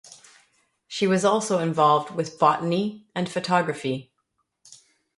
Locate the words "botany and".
2.39-3.29